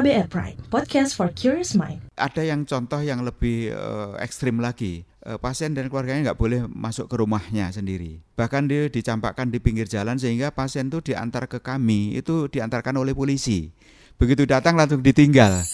[0.00, 2.00] KBR Prime, podcast for curious mind.
[2.16, 5.04] Ada yang contoh yang lebih uh, ekstrim lagi.
[5.20, 8.24] Uh, pasien dan keluarganya nggak boleh masuk ke rumahnya sendiri.
[8.32, 13.12] Bahkan dia dicampakkan di pinggir jalan sehingga pasien itu diantar ke kami, itu diantarkan oleh
[13.12, 13.76] polisi.
[14.16, 15.68] Begitu datang langsung ditinggal.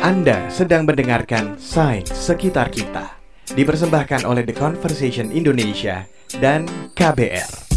[0.00, 3.20] Anda sedang mendengarkan Sains Sekitar Kita.
[3.52, 6.08] Dipersembahkan oleh The Conversation Indonesia
[6.40, 6.64] dan
[6.96, 7.73] KBR.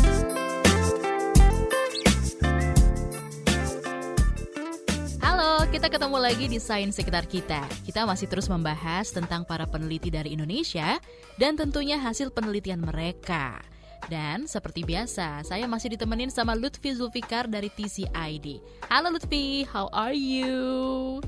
[5.88, 7.64] Kita ketemu lagi di Sains Sekitar Kita.
[7.88, 11.00] Kita masih terus membahas tentang para peneliti dari Indonesia
[11.40, 13.64] dan tentunya hasil penelitian mereka.
[14.12, 18.60] Dan seperti biasa, saya masih ditemenin sama Lutfi Zulfikar dari TCID.
[18.92, 20.60] Halo Lutfi, how are you?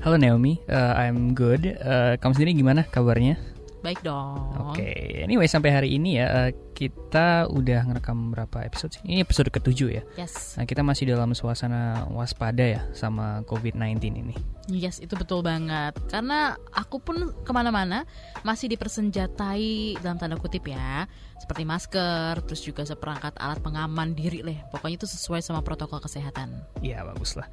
[0.04, 1.80] Halo Naomi, uh, I'm good.
[1.80, 3.40] Uh, kamu sendiri gimana kabarnya?
[3.80, 4.52] Baik dong.
[4.76, 5.24] Oke, okay.
[5.24, 9.00] anyway sampai hari ini ya uh, kita udah ngerekam berapa episode sih?
[9.08, 10.02] Ini episode ketujuh ya.
[10.20, 10.60] Yes.
[10.60, 14.36] Nah kita masih dalam suasana waspada ya sama COVID-19 ini.
[14.68, 15.96] Yes, itu betul banget.
[16.12, 18.04] Karena aku pun ke mana-mana
[18.44, 21.08] masih dipersenjatai dalam tanda kutip ya,
[21.40, 24.60] seperti masker, terus juga seperangkat alat pengaman diri lah.
[24.68, 26.52] Pokoknya itu sesuai sama protokol kesehatan.
[26.84, 27.48] Iya bagus lah.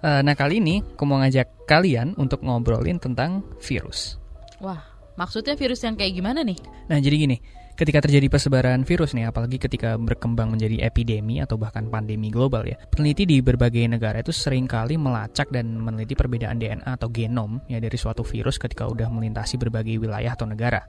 [0.00, 4.16] Uh, nah kali ini aku mau ngajak kalian untuk ngobrolin tentang virus.
[4.62, 6.58] Wah, Maksudnya virus yang kayak gimana nih?
[6.90, 7.36] Nah, jadi gini,
[7.74, 12.78] ketika terjadi persebaran virus nih, apalagi ketika berkembang menjadi epidemi atau bahkan pandemi global ya,
[12.90, 17.78] peneliti di berbagai negara itu sering kali melacak dan meneliti perbedaan DNA atau genom ya
[17.78, 20.82] dari suatu virus ketika udah melintasi berbagai wilayah atau negara.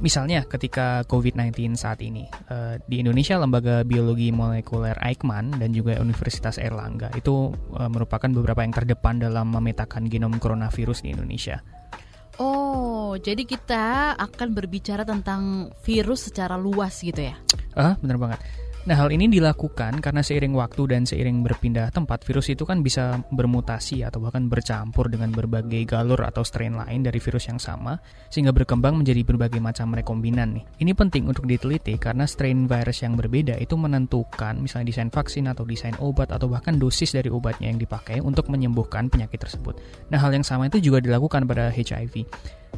[0.00, 6.56] Misalnya ketika COVID-19 saat ini, uh, di Indonesia Lembaga Biologi Molekuler Eijkman dan juga Universitas
[6.56, 11.60] Erlangga itu uh, merupakan beberapa yang terdepan dalam memetakan genom coronavirus di Indonesia.
[12.40, 17.36] Oh, jadi kita akan berbicara tentang virus secara luas gitu ya?
[17.76, 18.40] Ah, bener banget.
[18.82, 23.22] Nah, hal ini dilakukan karena seiring waktu dan seiring berpindah tempat, virus itu kan bisa
[23.30, 27.94] bermutasi atau bahkan bercampur dengan berbagai galur atau strain lain dari virus yang sama,
[28.26, 30.66] sehingga berkembang menjadi berbagai macam rekombinan nih.
[30.82, 35.62] Ini penting untuk diteliti karena strain virus yang berbeda itu menentukan misalnya desain vaksin atau
[35.62, 39.78] desain obat atau bahkan dosis dari obatnya yang dipakai untuk menyembuhkan penyakit tersebut.
[40.10, 42.26] Nah, hal yang sama itu juga dilakukan pada HIV.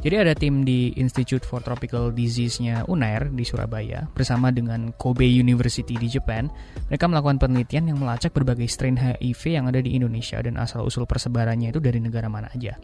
[0.03, 5.95] Jadi ada tim di Institute for Tropical Disease-nya UNAIR di Surabaya bersama dengan Kobe University
[5.95, 6.51] di Jepang.
[6.91, 11.71] Mereka melakukan penelitian yang melacak berbagai strain HIV yang ada di Indonesia dan asal-usul persebarannya
[11.71, 12.75] itu dari negara mana aja.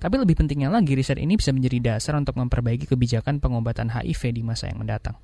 [0.00, 4.40] Tapi lebih pentingnya lagi, riset ini bisa menjadi dasar untuk memperbaiki kebijakan pengobatan HIV di
[4.40, 5.20] masa yang mendatang.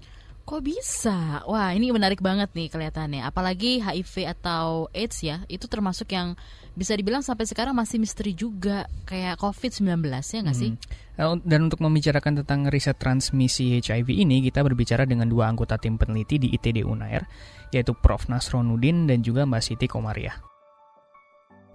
[0.46, 1.42] Kok bisa?
[1.48, 3.26] Wah, ini menarik banget nih kelihatannya.
[3.26, 6.38] Apalagi HIV atau AIDS ya, itu termasuk yang
[6.76, 10.76] bisa dibilang sampai sekarang masih misteri juga, kayak COVID-19 ya nggak sih?
[11.16, 11.40] Hmm.
[11.40, 16.36] Dan untuk membicarakan tentang riset transmisi HIV ini, kita berbicara dengan dua anggota tim peneliti
[16.36, 17.24] di ITD Unair,
[17.72, 18.28] yaitu Prof.
[18.28, 20.36] Nasronudin dan juga Mbak Siti Komariah.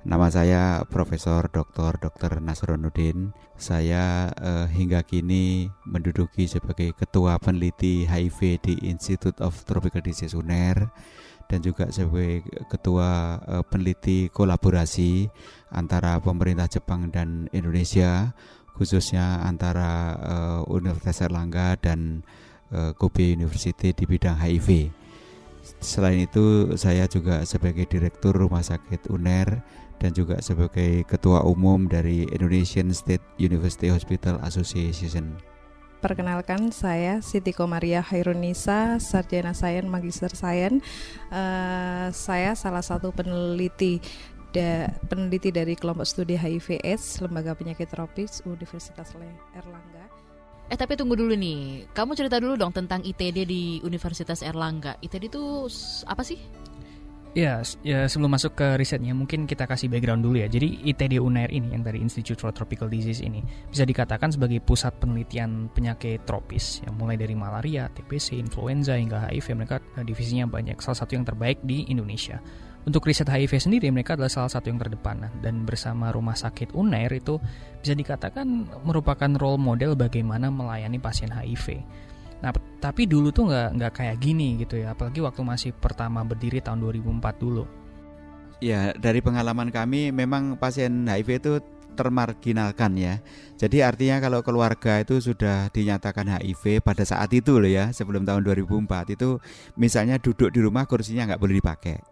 [0.01, 2.01] Nama saya Profesor Dr.
[2.01, 2.41] Dr.
[2.41, 3.38] Nasronuddin.
[3.53, 10.90] Saya eh, hingga kini menduduki sebagai Ketua Peneliti HIV di Institute of Tropical Disease UNER
[11.51, 15.28] dan juga sebagai Ketua eh, Peneliti Kolaborasi
[15.75, 18.31] antara pemerintah Jepang dan Indonesia,
[18.79, 22.23] khususnya antara eh, Universitas Erlangga dan
[22.72, 24.95] eh, Kobe University di bidang HIV.
[25.84, 29.59] Selain itu, saya juga sebagai Direktur Rumah Sakit UNER
[30.00, 35.50] dan juga sebagai Ketua Umum dari Indonesian State University Hospital Association.
[36.01, 40.81] Perkenalkan saya Siti Komaria Hairunisa, Sarjana Sains Magister Sains.
[41.29, 44.01] Uh, saya salah satu peneliti
[44.50, 49.13] da, peneliti dari kelompok studi HIV/AIDS Lembaga Penyakit Tropis Universitas
[49.53, 50.09] Erlangga.
[50.73, 54.97] Eh tapi tunggu dulu nih, kamu cerita dulu dong tentang ITD di Universitas Erlangga.
[55.06, 55.69] ITD itu
[56.09, 56.41] apa sih?
[57.31, 60.52] Ya, ya sebelum masuk ke risetnya mungkin kita kasih background dulu ya.
[60.52, 63.40] Jadi ITD UNAIR ini yang dari Institute for Tropical Disease ini
[63.72, 69.47] bisa dikatakan sebagai pusat penelitian penyakit tropis yang mulai dari malaria, TBC, influenza hingga HIV.
[69.64, 70.75] Mereka eh, divisinya banyak.
[70.84, 72.44] Salah satu yang terbaik di Indonesia.
[72.84, 77.16] Untuk riset HIV sendiri mereka adalah salah satu yang terdepan dan bersama rumah sakit UNAIR
[77.16, 77.40] itu
[77.79, 81.79] bisa dikatakan merupakan role model bagaimana melayani pasien HIV.
[82.41, 82.52] Nah,
[82.82, 86.82] tapi dulu tuh nggak nggak kayak gini gitu ya, apalagi waktu masih pertama berdiri tahun
[86.82, 87.64] 2004 dulu.
[88.61, 91.53] Ya, dari pengalaman kami memang pasien HIV itu
[91.93, 93.20] termarginalkan ya.
[93.58, 98.41] Jadi artinya kalau keluarga itu sudah dinyatakan HIV pada saat itu loh ya, sebelum tahun
[98.41, 99.38] 2004 itu
[99.78, 102.10] misalnya duduk di rumah kursinya nggak boleh dipakai.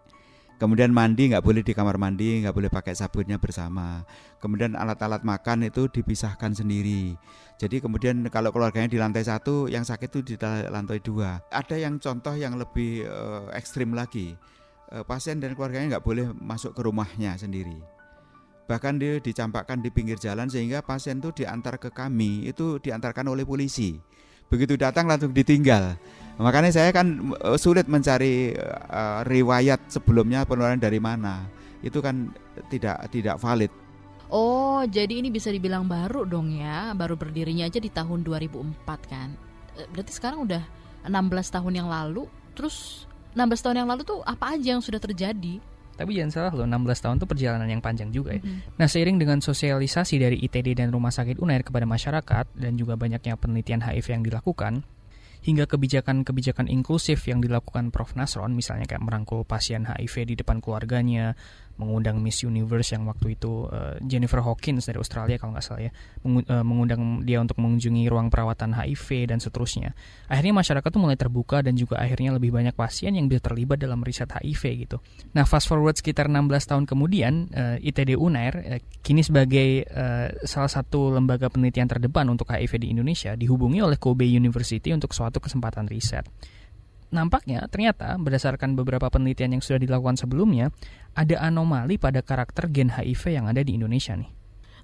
[0.59, 4.03] Kemudian mandi nggak boleh di kamar mandi, nggak boleh pakai sabunnya bersama.
[4.43, 7.15] Kemudian alat-alat makan itu dipisahkan sendiri.
[7.55, 11.39] Jadi kemudian kalau keluarganya di lantai satu, yang sakit itu di lantai dua.
[11.47, 14.35] Ada yang contoh yang lebih uh, ekstrim lagi.
[14.89, 17.77] eh, pasien dan keluarganya nggak boleh masuk ke rumahnya sendiri.
[18.69, 23.45] Bahkan dia dicampakkan di pinggir jalan sehingga pasien itu diantar ke kami itu diantarkan oleh
[23.45, 23.97] polisi.
[24.49, 25.97] Begitu datang langsung ditinggal.
[26.39, 31.43] Makanya saya kan eh, sulit mencari uh, riwayat sebelumnya penularan dari mana.
[31.83, 32.31] Itu kan
[32.71, 33.71] tidak tidak valid.
[34.29, 39.33] Oh, jadi ini bisa dibilang baru dong ya, baru berdirinya aja di tahun 2004 kan.
[39.75, 40.63] Eh, berarti sekarang udah
[41.03, 42.29] 16 tahun yang lalu.
[42.53, 45.59] Terus 16 tahun yang lalu tuh apa aja yang sudah terjadi?
[45.99, 48.39] Tapi jangan salah loh, 16 tahun itu perjalanan yang panjang juga ya.
[48.39, 48.79] Mhm.
[48.79, 53.35] Nah, seiring dengan sosialisasi dari ITD dan Rumah Sakit UNAIR kepada masyarakat dan juga banyaknya
[53.35, 54.87] penelitian HIV yang dilakukan,
[55.39, 58.13] hingga kebijakan-kebijakan inklusif yang dilakukan Prof.
[58.17, 61.37] Nasron, misalnya kayak merangkul pasien HIV di depan keluarganya,
[61.79, 65.91] mengundang Miss Universe yang waktu itu uh, Jennifer Hawkins dari Australia kalau nggak salah ya,
[66.27, 69.95] uh, mengundang dia untuk mengunjungi ruang perawatan HIV dan seterusnya.
[70.27, 74.03] Akhirnya masyarakat tuh mulai terbuka dan juga akhirnya lebih banyak pasien yang bisa terlibat dalam
[74.03, 74.97] riset HIV gitu.
[75.31, 80.69] Nah, fast forward sekitar 16 tahun kemudian, uh, ITD UNAIR uh, kini sebagai uh, salah
[80.69, 85.87] satu lembaga penelitian terdepan untuk HIV di Indonesia dihubungi oleh Kobe University untuk suatu kesempatan
[85.87, 86.27] riset.
[87.09, 90.69] Nampaknya ternyata berdasarkan beberapa penelitian yang sudah dilakukan sebelumnya,
[91.17, 94.29] ada anomali pada karakter gen HIV yang ada di Indonesia nih.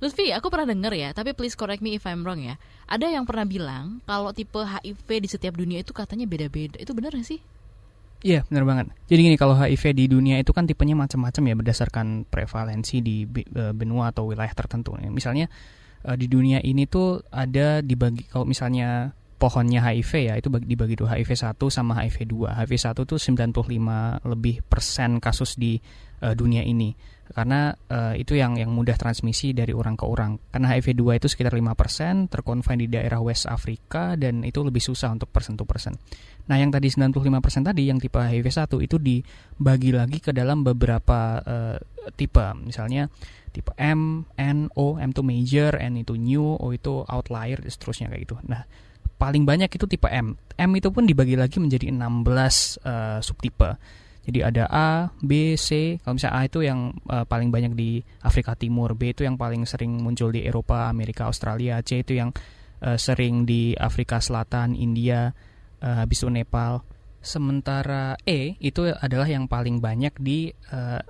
[0.04, 2.60] Lutfi, aku pernah denger ya, tapi please correct me if I'm wrong ya.
[2.92, 6.76] Ada yang pernah bilang kalau tipe HIV di setiap dunia itu katanya beda-beda.
[6.76, 7.40] Itu benar gak sih?
[8.26, 8.86] Iya, benar banget.
[9.06, 13.72] Jadi gini, kalau HIV di dunia itu kan tipenya macam-macam ya berdasarkan prevalensi di eh,
[13.72, 14.98] benua atau wilayah tertentu.
[15.00, 15.46] Ya, Misalnya
[16.04, 20.96] eh, di dunia ini tuh ada dibagi kalau misalnya pohonnya HIV ya itu bagi- dibagi
[20.96, 22.56] dua HIV 1 sama HIV 2.
[22.56, 25.76] HIV 1 tuh 95 lebih persen kasus di
[26.24, 26.96] eh, dunia ini.
[27.26, 30.40] Karena eh, itu yang yang mudah transmisi dari orang ke orang.
[30.54, 35.12] Karena HIV 2 itu sekitar 5% terkonfine di daerah West Afrika dan itu lebih susah
[35.12, 36.00] untuk persen to persen.
[36.46, 41.42] Nah, yang tadi 95% tadi yang tipe HIV 1 itu dibagi lagi ke dalam beberapa
[41.44, 41.78] eh,
[42.16, 42.46] tipe.
[42.62, 43.10] Misalnya
[43.52, 48.08] tipe M, N, O, M itu major, N itu new, O itu outlier, dan seterusnya
[48.14, 48.36] kayak gitu.
[48.46, 48.64] Nah,
[49.16, 50.36] paling banyak itu tipe M.
[50.56, 53.72] M itu pun dibagi lagi menjadi 16 eh, subtipe.
[54.26, 54.90] Jadi ada A,
[55.22, 56.02] B, C.
[56.02, 59.64] Kalau misalnya A itu yang eh, paling banyak di Afrika Timur, B itu yang paling
[59.70, 62.34] sering muncul di Eropa, Amerika, Australia, C itu yang
[62.82, 65.30] eh, sering di Afrika Selatan, India,
[65.80, 66.82] eh, habis itu Nepal.
[67.26, 71.02] Sementara E itu adalah yang paling banyak di eh,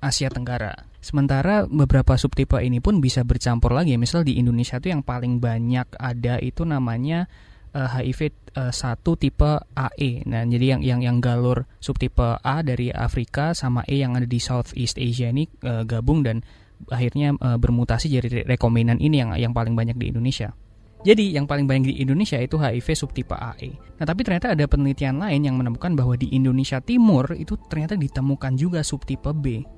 [0.00, 0.93] Asia Tenggara.
[1.04, 3.92] Sementara beberapa subtipe ini pun bisa bercampur lagi.
[4.00, 7.28] Misal di Indonesia itu yang paling banyak ada itu namanya
[7.76, 10.24] eh, HIV eh, 1 tipe AE.
[10.24, 14.40] Nah, jadi yang yang yang galur subtipe A dari Afrika sama E yang ada di
[14.40, 16.40] Southeast Asia ini eh, gabung dan
[16.88, 20.56] akhirnya eh, bermutasi jadi rekombinan ini yang yang paling banyak di Indonesia.
[21.04, 24.00] Jadi yang paling banyak di Indonesia itu HIV subtipe AE.
[24.00, 28.56] Nah tapi ternyata ada penelitian lain yang menemukan bahwa di Indonesia Timur itu ternyata ditemukan
[28.56, 29.68] juga subtipe B.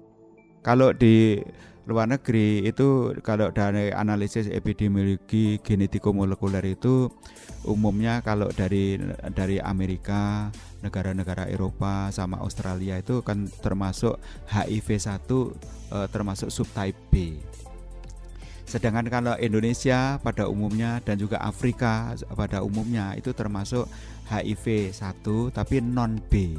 [0.67, 1.39] Kalau di
[1.87, 7.07] luar negeri itu kalau dari analisis epidemiologi genetiko-molekuler itu
[7.63, 8.99] umumnya kalau dari
[9.31, 10.51] dari Amerika,
[10.83, 14.19] negara-negara Eropa sama Australia itu kan termasuk
[14.51, 15.23] HIV 1
[15.95, 17.39] eh, termasuk subtype B.
[18.67, 23.87] Sedangkan kalau Indonesia pada umumnya dan juga Afrika pada umumnya itu termasuk
[24.27, 26.59] HIV 1 tapi non B.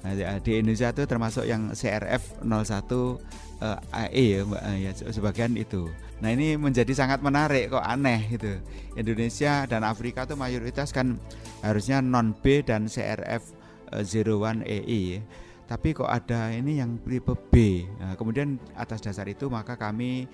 [0.00, 3.20] Nah, di- Indonesia itu termasuk yang CRF 01
[3.60, 5.92] eh, AE ya, Mbak Eh, ya se- sebagian itu.
[6.20, 8.56] Nah, ini menjadi sangat menarik kok aneh gitu.
[8.94, 11.20] Indonesia dan Afrika tuh mayoritas kan
[11.60, 13.52] harusnya non B dan CRF
[13.92, 15.20] eh, 01 EI.
[15.68, 17.86] Tapi kok ada ini yang tipe B.
[18.00, 20.26] Nah, kemudian atas dasar itu maka kami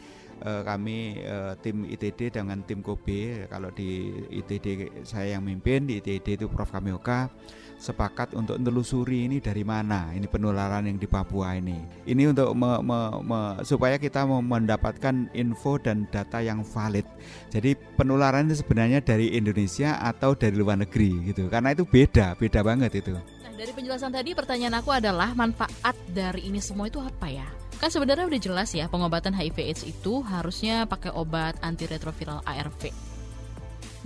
[0.43, 6.01] eh, kami eh, tim ITD dengan tim Kobe kalau di ITD saya yang mimpin di
[6.03, 6.69] ITD itu Prof.
[6.69, 7.31] Kamioka
[7.77, 11.77] sepakat untuk menelusuri ini dari mana ini penularan yang di Papua ini.
[12.09, 17.05] Ini untuk me- me- me- supaya kita mendapatkan info dan data yang valid.
[17.53, 22.61] Jadi penularan itu sebenarnya dari Indonesia atau dari luar negeri gitu karena itu beda beda
[22.65, 23.13] banget itu.
[23.17, 27.49] Nah, dari penjelasan tadi pertanyaan aku adalah manfaat dari ini semua itu apa ya?
[27.77, 32.89] Kan sebenarnya udah jelas ya pengobatan HIV AIDS itu harusnya pakai obat antiretroviral ARV.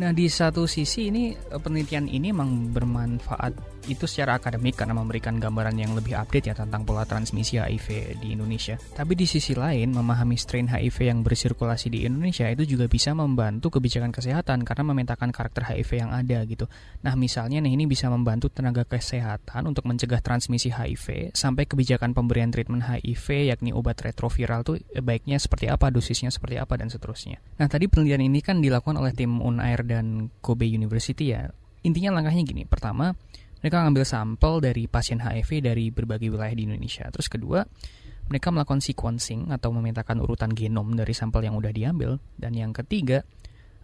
[0.00, 5.40] Nah di satu sisi ini eh, penelitian ini memang bermanfaat itu secara akademik karena memberikan
[5.40, 8.76] gambaran yang lebih update ya tentang pola transmisi HIV di Indonesia.
[8.76, 13.80] Tapi di sisi lain memahami strain HIV yang bersirkulasi di Indonesia itu juga bisa membantu
[13.80, 16.68] kebijakan kesehatan karena memetakan karakter HIV yang ada gitu.
[17.06, 22.52] Nah misalnya nih ini bisa membantu tenaga kesehatan untuk mencegah transmisi HIV sampai kebijakan pemberian
[22.52, 27.40] treatment HIV yakni obat retroviral tuh eh, baiknya seperti apa, dosisnya seperti apa dan seterusnya.
[27.56, 31.48] Nah tadi penelitian ini kan dilakukan oleh tim Unair dan Kobe University ya.
[31.80, 33.16] Intinya langkahnya gini, pertama
[33.60, 37.08] Mereka ngambil sampel dari pasien HIV dari berbagai wilayah di Indonesia.
[37.12, 37.60] Terus kedua,
[38.30, 42.16] mereka melakukan sequencing atau memetakan urutan genom dari sampel yang udah diambil.
[42.38, 43.26] Dan yang ketiga,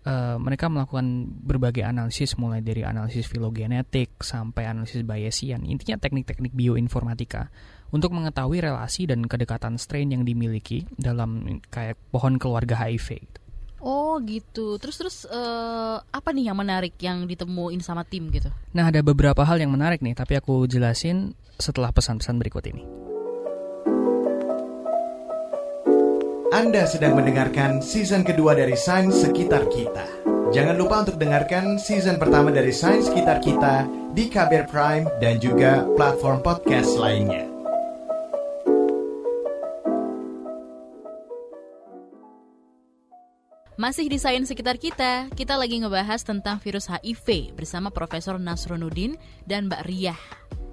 [0.07, 5.67] uh, mereka melakukan berbagai analisis mulai dari analisis filogenetik sampai analisis Bayesian.
[5.67, 7.51] Intinya teknik-teknik bioinformatika
[7.91, 13.09] untuk mengetahui relasi dan kedekatan strain yang dimiliki dalam kayak pohon keluarga HIV.
[13.19, 13.41] Gitu.
[13.81, 14.81] Oh gitu.
[14.81, 18.49] Terus terus uh, apa nih yang menarik yang ditemuin sama tim gitu?
[18.73, 22.85] Nah ada beberapa hal yang menarik nih, tapi aku jelasin setelah pesan-pesan berikut ini.
[26.57, 30.09] Anda sedang mendengarkan season kedua dari Sains Sekitar Kita.
[30.57, 33.85] Jangan lupa untuk dengarkan season pertama dari Sains Sekitar Kita
[34.17, 37.56] di KBR Prime dan juga platform podcast lainnya.
[43.77, 49.69] Masih di Sains Sekitar Kita, kita lagi ngebahas tentang virus HIV bersama Profesor Nasruddin dan
[49.69, 50.21] Mbak Riah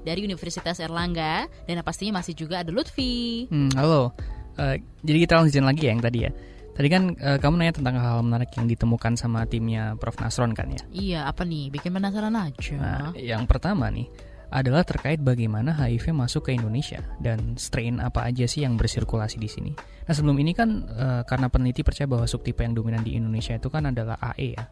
[0.07, 3.51] dari Universitas Erlangga dan pastinya masih juga ada Lutfi.
[3.51, 4.15] Hmm, halo,
[4.55, 6.31] uh, jadi kita lanjutin lagi ya yang tadi ya.
[6.79, 10.55] Tadi kan uh, kamu nanya tentang hal, hal menarik yang ditemukan sama timnya Prof Nasron
[10.55, 10.81] kan ya?
[10.95, 11.75] Iya, apa nih?
[11.75, 12.75] Bikin penasaran aja.
[12.79, 14.07] Nah, yang pertama nih,
[14.53, 19.49] adalah terkait bagaimana HIV masuk ke Indonesia dan strain apa aja sih yang bersirkulasi di
[19.49, 19.71] sini.
[20.05, 23.73] Nah sebelum ini kan e, karena peneliti percaya bahwa subtipe yang dominan di Indonesia itu
[23.73, 24.69] kan adalah AE ya.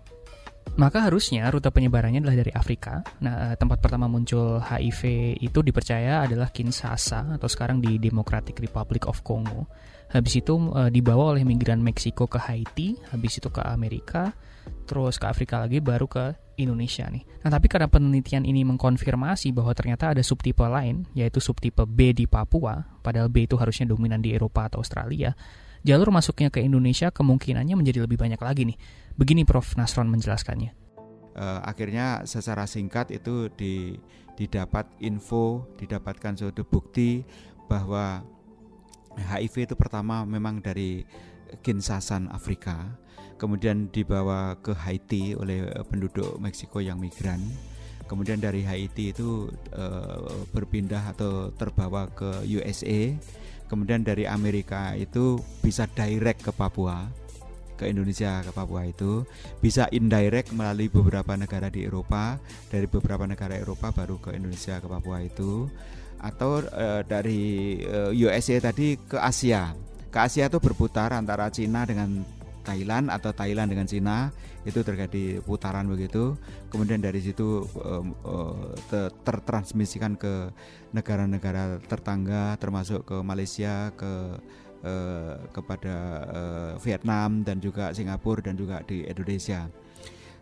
[0.80, 3.04] Maka harusnya rute penyebarannya adalah dari Afrika.
[3.24, 9.04] Nah, eh, tempat pertama muncul HIV itu dipercaya adalah Kinshasa atau sekarang di Democratic Republic
[9.08, 9.68] of Congo.
[10.12, 14.36] Habis itu e, dibawa oleh migran Meksiko ke Haiti, habis itu ke Amerika,
[14.84, 17.24] terus ke Afrika lagi baru ke Indonesia nih.
[17.48, 22.28] Nah, tapi karena penelitian ini mengkonfirmasi bahwa ternyata ada subtipe lain, yaitu subtipe B di
[22.28, 25.32] Papua, padahal B itu harusnya dominan di Eropa atau Australia,
[25.82, 28.78] jalur masuknya ke Indonesia kemungkinannya menjadi lebih banyak lagi nih.
[29.18, 29.78] Begini Prof.
[29.78, 30.74] Nasron menjelaskannya.
[31.32, 33.96] Uh, akhirnya secara singkat itu di,
[34.36, 37.24] didapat info, didapatkan suatu bukti
[37.72, 38.20] bahwa
[39.16, 41.08] HIV itu pertama memang dari
[41.64, 43.00] Kinsasan Afrika
[43.42, 47.42] kemudian dibawa ke Haiti oleh eh, penduduk Meksiko yang migran.
[48.06, 53.16] Kemudian dari Haiti itu uh, berpindah atau terbawa ke USA.
[53.72, 57.08] Kemudian dari Amerika itu bisa direct ke Papua,
[57.80, 59.24] ke Indonesia ke Papua itu
[59.64, 62.36] bisa indirect melalui beberapa negara di Eropa,
[62.68, 65.72] dari beberapa negara Eropa baru ke Indonesia ke Papua itu
[66.20, 69.74] atau uh, dari uh, USA tadi ke Asia.
[70.12, 72.22] Ke Asia itu berputar antara Cina dengan
[72.62, 74.30] Thailand atau Thailand dengan Cina
[74.62, 76.38] itu terjadi putaran begitu.
[76.70, 78.74] Kemudian dari situ uh,
[79.26, 80.54] tertransmisikan ke
[80.94, 84.14] negara-negara tetangga termasuk ke Malaysia ke
[84.86, 85.98] uh, kepada
[86.30, 89.66] uh, Vietnam dan juga Singapura dan juga di Indonesia.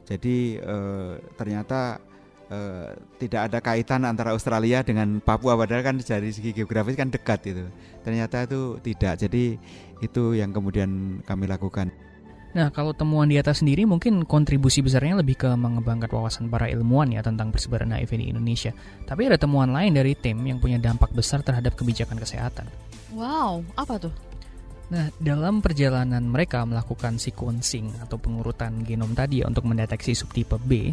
[0.03, 2.03] Jadi uh, ternyata
[2.49, 7.45] Uh, tidak ada kaitan antara Australia dengan Papua padahal kan dari segi geografis kan dekat
[7.45, 7.69] itu.
[8.01, 9.21] Ternyata itu tidak.
[9.21, 9.53] Jadi
[10.01, 11.93] itu yang kemudian kami lakukan
[12.49, 17.13] Nah, kalau temuan di atas sendiri mungkin kontribusi besarnya lebih ke mengembangkan wawasan para ilmuwan
[17.13, 18.73] ya tentang persebaran HIV di Indonesia.
[19.05, 22.65] Tapi ada temuan lain dari tim yang punya dampak besar terhadap kebijakan kesehatan.
[23.13, 24.13] Wow, apa tuh?
[24.89, 30.89] Nah, dalam perjalanan mereka melakukan sequencing atau pengurutan genom tadi untuk mendeteksi subtipe B,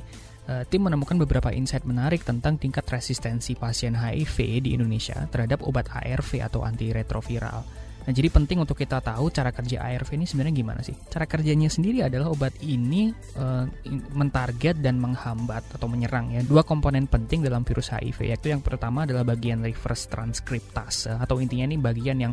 [0.53, 5.89] eh, tim menemukan beberapa insight menarik tentang tingkat resistensi pasien HIV di Indonesia terhadap obat
[5.89, 7.65] ARV atau antiretroviral.
[8.07, 10.95] Nah, jadi penting untuk kita tahu cara kerja ARV ini sebenarnya gimana sih?
[11.11, 13.67] Cara kerjanya sendiri adalah obat ini uh,
[14.15, 19.03] mentarget dan menghambat atau menyerang ya dua komponen penting dalam virus HIV yaitu yang pertama
[19.03, 22.33] adalah bagian reverse transkriptase atau intinya ini bagian yang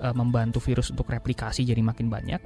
[0.00, 2.40] uh, membantu virus untuk replikasi jadi makin banyak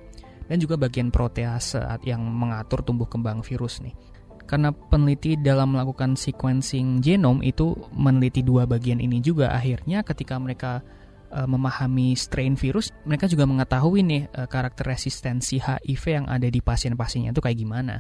[0.45, 3.95] dan juga bagian protease yang mengatur tumbuh kembang virus nih
[4.45, 10.85] karena peneliti dalam melakukan sequencing genom itu meneliti dua bagian ini juga akhirnya ketika mereka
[11.35, 16.63] uh, memahami strain virus, mereka juga mengetahui nih uh, karakter resistensi HIV yang ada di
[16.63, 17.97] pasien-pasiennya itu kayak gimana.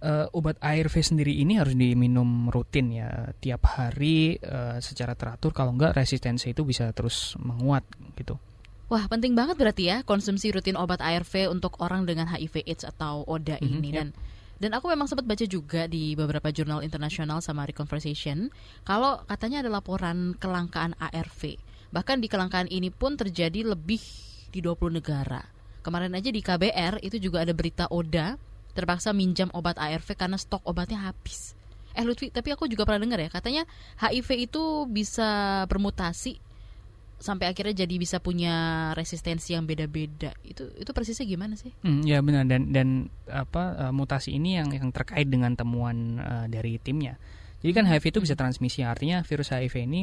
[0.00, 5.76] Uh, obat ARV sendiri ini harus diminum rutin ya tiap hari uh, secara teratur kalau
[5.76, 7.84] enggak resistensi itu bisa terus menguat
[8.16, 8.40] gitu.
[8.90, 13.60] Wah penting banget berarti ya konsumsi rutin obat ARV untuk orang dengan HIV/AIDS atau ODA
[13.60, 14.08] mm -hmm, ini dan
[14.60, 18.48] dan aku memang sempat baca juga di beberapa jurnal internasional sama Reconversation
[18.84, 24.02] kalau katanya ada laporan kelangkaan ARV Bahkan di kelangkaan ini pun terjadi lebih
[24.50, 25.42] di 20 negara.
[25.80, 28.36] Kemarin aja di KBR itu juga ada berita Oda
[28.70, 31.58] terpaksa minjam obat ARV karena stok obatnya habis.
[31.90, 33.66] Eh Lutfi, tapi aku juga pernah dengar ya, katanya
[33.98, 36.38] HIV itu bisa bermutasi
[37.20, 38.54] sampai akhirnya jadi bisa punya
[38.96, 40.32] resistensi yang beda-beda.
[40.46, 41.74] Itu itu persisnya gimana sih?
[41.84, 42.88] Hmm, ya benar dan dan
[43.28, 47.20] apa uh, mutasi ini yang yang terkait dengan temuan uh, dari timnya.
[47.60, 50.00] Jadi kan HIV itu bisa transmisi, artinya virus HIV ini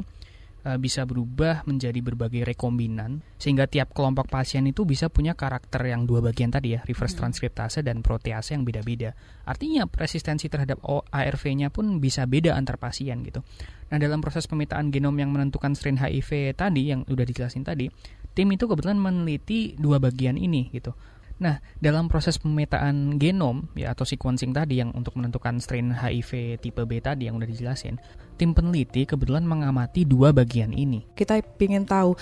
[0.76, 6.20] bisa berubah menjadi berbagai rekombinan sehingga tiap kelompok pasien itu bisa punya karakter yang dua
[6.20, 9.16] bagian tadi ya, reverse transkriptase dan protease yang beda-beda.
[9.48, 10.84] Artinya resistensi terhadap
[11.16, 13.40] ARV-nya pun bisa beda antar pasien gitu.
[13.88, 17.88] Nah, dalam proses pemetaan genom yang menentukan strain HIV tadi yang udah dijelasin tadi,
[18.36, 20.92] tim itu kebetulan meneliti dua bagian ini gitu.
[21.38, 26.82] Nah, dalam proses pemetaan genom ya atau sequencing tadi yang untuk menentukan strain HIV tipe
[26.82, 28.02] B tadi yang udah dijelasin,
[28.42, 31.06] tim peneliti kebetulan mengamati dua bagian ini.
[31.14, 32.18] Kita ingin tahu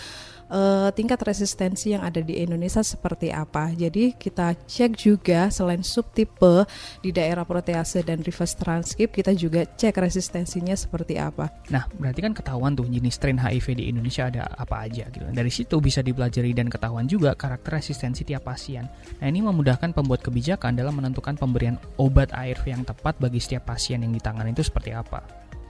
[0.49, 3.71] uh, tingkat resistensi yang ada di Indonesia seperti apa.
[3.73, 6.65] Jadi kita cek juga selain subtipe
[7.01, 11.49] di daerah protease dan reverse transcript, kita juga cek resistensinya seperti apa.
[11.71, 15.25] Nah, berarti kan ketahuan tuh jenis strain HIV di Indonesia ada apa aja gitu.
[15.25, 18.85] Dari situ bisa dipelajari dan ketahuan juga karakter resistensi tiap pasien.
[19.21, 24.01] Nah, ini memudahkan pembuat kebijakan dalam menentukan pemberian obat ARV yang tepat bagi setiap pasien
[24.03, 25.23] yang ditangani itu seperti apa.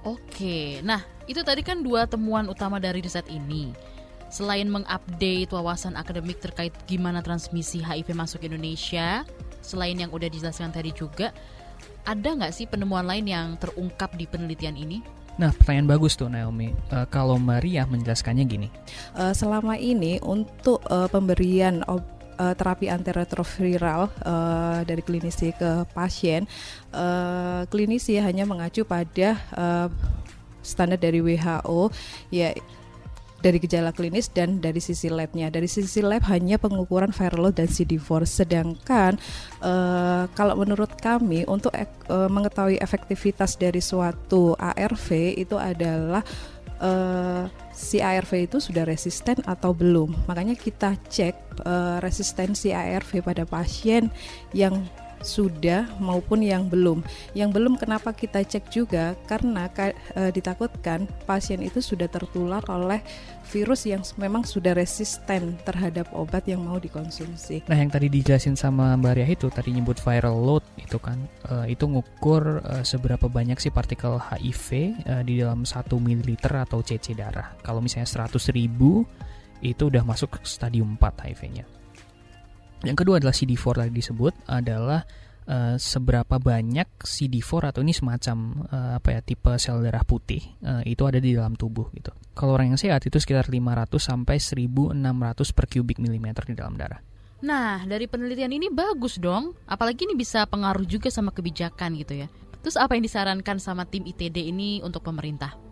[0.06, 3.74] Oke, nah itu tadi kan dua temuan utama dari riset ini
[4.30, 9.24] selain mengupdate wawasan akademik terkait gimana transmisi HIV masuk Indonesia,
[9.66, 11.34] selain yang udah dijelaskan tadi juga,
[12.06, 15.02] ada nggak sih penemuan lain yang terungkap di penelitian ini?
[15.36, 16.72] Nah, pertanyaan bagus tuh Naomi.
[16.88, 18.68] Uh, kalau Maria menjelaskannya gini.
[19.12, 22.00] Uh, selama ini untuk uh, pemberian uh,
[22.56, 26.48] terapi antiretroviral uh, dari klinisi ke pasien,
[26.96, 29.88] uh, klinisi hanya mengacu pada uh,
[30.64, 31.92] standar dari WHO,
[32.32, 32.56] ya
[33.46, 35.54] dari gejala klinis dan dari sisi labnya.
[35.54, 38.26] Dari sisi lab hanya pengukuran viral load dan CD4.
[38.26, 39.22] Sedangkan
[39.62, 46.26] uh, kalau menurut kami untuk uh, mengetahui efektivitas dari suatu ARV itu adalah
[46.82, 50.26] uh, si ARV itu sudah resisten atau belum.
[50.26, 54.10] Makanya kita cek uh, resistensi ARV pada pasien
[54.58, 54.82] yang
[55.22, 57.06] sudah maupun yang belum.
[57.38, 59.94] Yang belum kenapa kita cek juga karena e,
[60.34, 63.00] ditakutkan pasien itu sudah tertular oleh
[63.46, 67.70] virus yang memang sudah resisten terhadap obat yang mau dikonsumsi.
[67.70, 71.78] Nah, yang tadi dijelasin sama Mbak Ria itu tadi nyebut viral load itu kan e,
[71.78, 74.68] itu ngukur e, seberapa banyak sih partikel HIV
[75.06, 77.54] e, di dalam 1 ml atau cc darah.
[77.62, 79.06] Kalau misalnya 100 ribu
[79.64, 81.85] itu udah masuk stadium 4 HIV-nya.
[82.86, 85.02] Yang kedua adalah CD4 tadi disebut adalah
[85.50, 88.38] uh, seberapa banyak CD4 atau ini semacam
[88.70, 92.14] uh, apa ya tipe sel darah putih uh, itu ada di dalam tubuh gitu.
[92.38, 97.02] Kalau orang yang sehat itu sekitar 500 sampai 1600 per kubik milimeter di dalam darah.
[97.46, 99.54] Nah, dari penelitian ini bagus dong.
[99.70, 102.28] Apalagi ini bisa pengaruh juga sama kebijakan gitu ya.
[102.66, 105.65] Terus apa yang disarankan sama tim ITD ini untuk pemerintah?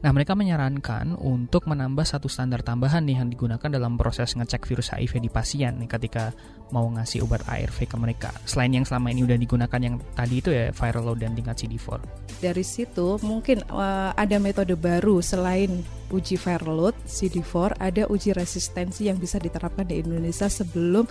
[0.00, 4.96] Nah, mereka menyarankan untuk menambah satu standar tambahan nih yang digunakan dalam proses ngecek virus
[4.96, 6.32] HIV di pasien nih ketika
[6.72, 8.32] mau ngasih obat ARV ke mereka.
[8.48, 12.00] Selain yang selama ini udah digunakan yang tadi itu ya viral load dan tingkat CD4.
[12.40, 19.04] Dari situ mungkin uh, ada metode baru selain uji viral load CD4, ada uji resistensi
[19.12, 21.04] yang bisa diterapkan di Indonesia sebelum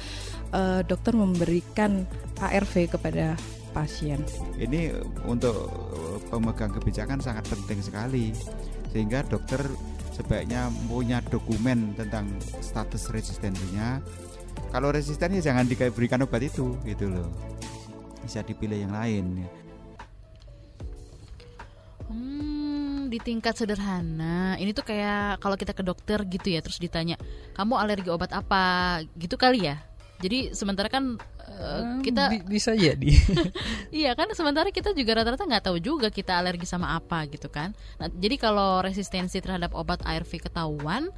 [0.50, 2.10] uh, dokter memberikan
[2.42, 3.38] ARV kepada
[3.70, 4.18] pasien.
[4.58, 4.98] Ini
[5.30, 5.70] untuk
[6.34, 8.34] pemegang kebijakan sangat penting sekali
[8.90, 9.62] sehingga dokter
[10.14, 12.28] sebaiknya punya dokumen tentang
[12.60, 14.04] status resistensinya.
[14.70, 17.30] Kalau resisten ya jangan diberikan obat itu gitu loh.
[18.22, 19.48] Bisa dipilih yang lain
[22.10, 27.16] hmm, di tingkat sederhana ini tuh kayak kalau kita ke dokter gitu ya terus ditanya
[27.54, 29.00] kamu alergi obat apa?
[29.16, 29.78] Gitu kali ya.
[30.20, 31.16] Jadi sementara kan
[31.60, 33.12] uh, kita bisa jadi.
[34.00, 37.76] iya kan sementara kita juga rata-rata nggak tahu juga kita alergi sama apa gitu kan.
[38.00, 41.12] Nah, jadi kalau resistensi terhadap obat ARV ketahuan,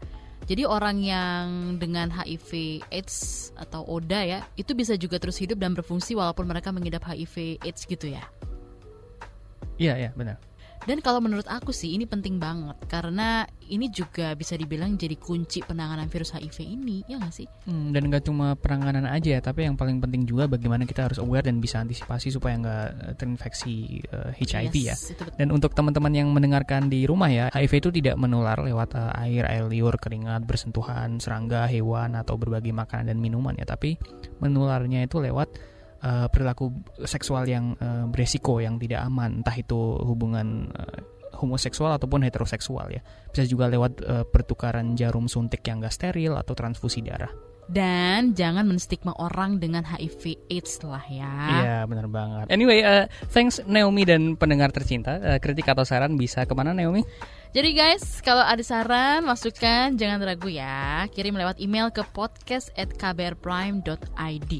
[0.49, 1.45] jadi orang yang
[1.77, 6.73] dengan HIV AIDS atau ODA ya, itu bisa juga terus hidup dan berfungsi walaupun mereka
[6.73, 8.25] mengidap HIV AIDS gitu ya.
[9.77, 10.50] Iya, iya, benar.
[10.89, 15.63] Dan kalau menurut aku sih ini penting banget karena ini juga bisa dibilang jadi kunci
[15.63, 17.47] penanganan virus HIV ini, ya nggak sih?
[17.69, 21.21] Hmm, dan nggak cuma penanganan aja ya, tapi yang paling penting juga bagaimana kita harus
[21.21, 24.91] aware dan bisa antisipasi supaya nggak eh, terinfeksi uh, eh, HIV ya.
[24.91, 25.23] yes, ya.
[25.39, 29.47] Dan untuk teman-teman yang mendengarkan di rumah ya, HIV itu tidak menular lewat uh, air,
[29.47, 33.95] air liur, keringat, bersentuhan, serangga, hewan atau berbagai makanan dan minuman ya, tapi
[34.43, 35.70] menularnya itu lewat
[36.03, 36.73] uh, perilaku
[37.05, 40.99] seksual yang uh, beresiko yang tidak aman entah itu hubungan uh,
[41.37, 46.53] homoseksual ataupun heteroseksual ya bisa juga lewat uh, pertukaran jarum suntik yang gak steril atau
[46.53, 47.31] transfusi darah
[47.71, 51.31] dan jangan menstigma orang dengan HIV AIDS lah ya.
[51.63, 52.51] Iya benar banget.
[52.51, 55.15] Anyway, uh, thanks Naomi dan pendengar tercinta.
[55.15, 57.07] Uh, kritik atau saran bisa ke mana Naomi?
[57.55, 61.07] Jadi guys, kalau ada saran, masukan, jangan ragu ya.
[61.15, 64.51] Kirim lewat email ke podcast at kbrprime.id.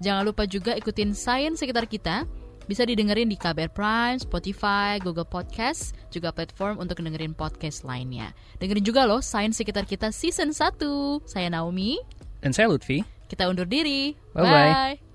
[0.00, 2.24] Jangan lupa juga ikutin Sains sekitar kita
[2.64, 8.30] Bisa didengerin di KBR Prime, Spotify, Google Podcast, juga platform untuk dengerin podcast lainnya.
[8.62, 10.78] Dengerin juga loh Sains Sekitar Kita Season 1.
[11.26, 11.98] Saya Naomi.
[12.38, 13.02] Dan saya Lutfi.
[13.26, 14.14] Kita undur diri.
[14.38, 14.70] Bye-bye.
[14.70, 15.09] Bye.